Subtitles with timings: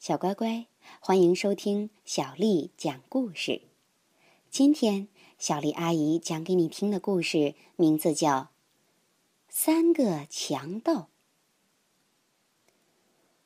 [0.00, 0.66] 小乖乖，
[0.98, 3.60] 欢迎收听小丽讲故事。
[4.48, 8.38] 今天，小丽阿姨讲给你听的故事名字叫
[9.50, 10.94] 《三个强盗》。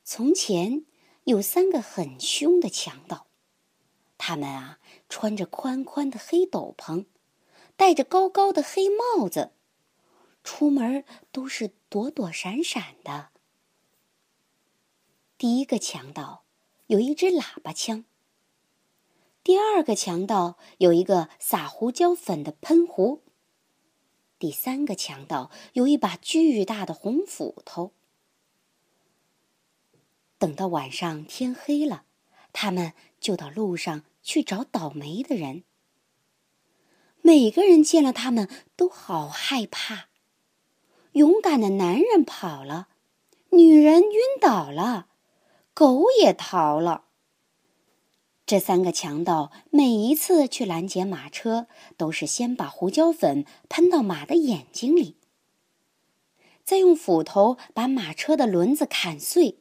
[0.05, 0.85] 从前
[1.25, 3.27] 有三个很凶的强盗，
[4.17, 4.79] 他们啊
[5.09, 7.03] 穿着宽宽的黑斗篷，
[7.75, 9.51] 戴着高高的黑帽子，
[10.41, 11.03] 出门
[11.33, 13.31] 都是躲躲闪闪的。
[15.37, 16.44] 第一个强盗。
[16.87, 18.05] 有一支喇叭枪。
[19.43, 23.23] 第二个强盗有一个撒胡椒粉的喷壶。
[24.37, 27.91] 第三个强盗有一把巨大的红斧头。
[30.37, 32.05] 等到晚上天黑了，
[32.53, 35.63] 他们就到路上去找倒霉的人。
[37.21, 40.09] 每个人见了他们都好害怕。
[41.13, 42.89] 勇敢的男人跑了，
[43.51, 45.07] 女人晕倒了。
[45.75, 47.03] 狗也逃了。
[48.45, 55.17] 这三个强盗每一次去拦截马车，都是先把胡椒粉喷到马的眼睛里，
[56.63, 59.59] 再用斧头把马车的轮子砍碎，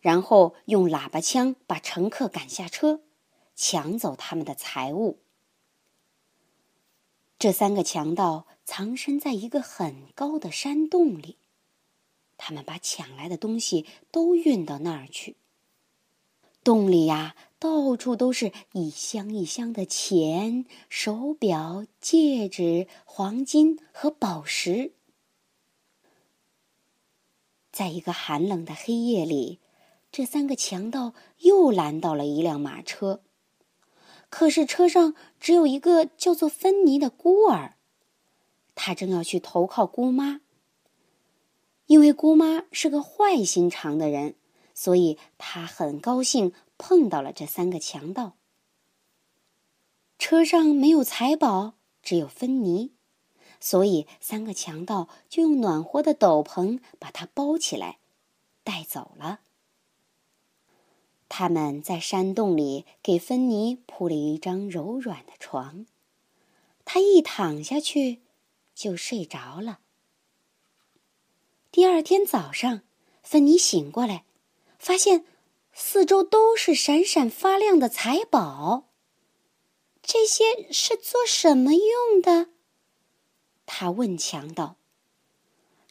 [0.00, 3.02] 然后用喇叭枪把乘客赶下车，
[3.54, 5.18] 抢走他们的财物。
[7.38, 11.36] 这三个强盗藏身在一个很高的山洞里。
[12.38, 15.36] 他们把抢来的东西都运到那儿去。
[16.62, 24.92] 洞里呀，到处都是一箱一箱的钱、手表、戒指、黄金和宝石。
[27.70, 29.60] 在一个寒冷的黑夜里，
[30.10, 33.20] 这三个强盗又拦到了一辆马车，
[34.28, 37.76] 可是车上只有一个叫做芬妮的孤儿，
[38.74, 40.40] 他正要去投靠姑妈。
[42.06, 44.36] 因为姑妈是个坏心肠的人，
[44.74, 48.36] 所以她很高兴碰到了这三个强盗。
[50.16, 52.92] 车上没有财宝，只有芬妮，
[53.58, 57.98] 所以三个强盗就用暖和的斗篷把她包起来，
[58.62, 59.40] 带走了。
[61.28, 65.86] 他们在山洞里给芬妮铺了一张柔软的床，
[66.84, 68.20] 她一躺下去
[68.76, 69.80] 就睡着了。
[71.76, 72.80] 第二天早上，
[73.22, 74.24] 芬妮醒过来，
[74.78, 75.26] 发现
[75.74, 78.84] 四周都是闪闪发亮的财宝。
[80.00, 82.48] 这些是做什么用的？
[83.66, 84.76] 他问强盗。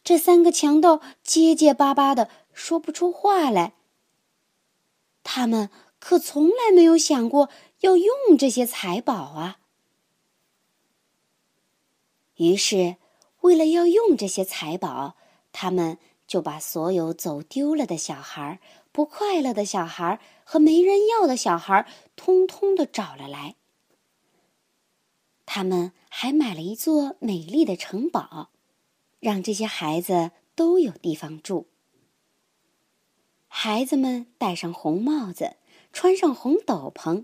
[0.03, 3.75] 这三个强盗结结巴巴的说不出话来。
[5.21, 5.69] 他们
[5.99, 7.51] 可从来没有想过
[7.81, 9.59] 要用这些财宝啊。
[12.37, 12.95] 于是，
[13.41, 15.15] 为了要用这些财宝。
[15.57, 18.59] 他们就把所有走丢了的小孩、
[18.91, 23.55] 不快乐的小孩和没人要的小孩，通通的找了来。
[25.45, 28.49] 他们还买了一座美丽的城堡，
[29.21, 31.69] 让这些孩子都有地方住。
[33.47, 35.55] 孩子们戴上红帽子，
[35.93, 37.23] 穿上红斗篷，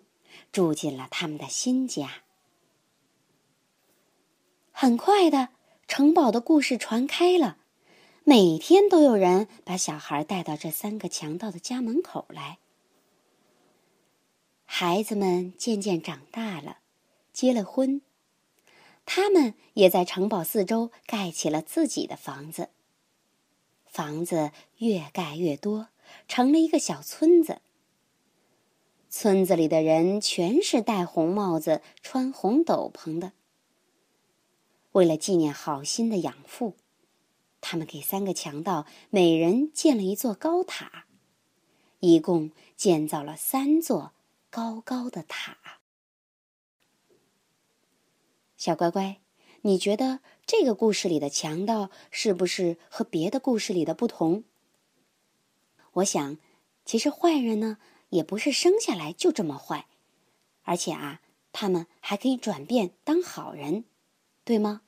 [0.53, 2.23] 住进了他们的新家。
[4.71, 5.49] 很快的，
[5.85, 7.57] 城堡的故事传开了。
[8.31, 12.59] 每天都有人把小孩带到这三个强盗的家门口来。
[14.63, 16.77] 孩子们渐渐长大了，
[17.33, 18.01] 结了婚，
[19.05, 22.69] 他们也在城堡四周盖起了自己的房子。
[23.85, 25.89] 房子越盖越多，
[26.29, 27.59] 成了一个小村子。
[29.09, 33.33] 村子里的人全是戴红帽子、穿红斗篷的。
[34.93, 36.77] 为了纪念好心的养父。
[37.61, 41.05] 他们给三个强盗每人建了一座高塔，
[41.99, 44.11] 一共建造了三座
[44.49, 45.79] 高高的塔。
[48.57, 49.21] 小乖乖，
[49.61, 54.43] 你觉得这个故事里的强盗是不是和别的故事里的不同？
[55.93, 56.37] 我想，
[56.85, 57.77] 其实坏人呢，
[58.09, 59.87] 也不是生下来就这么坏，
[60.63, 61.21] 而且啊，
[61.51, 63.85] 他们还可以转变当好人，
[64.43, 64.81] 对吗？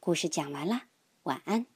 [0.00, 0.84] 故事讲完了。
[1.24, 1.73] 晚安。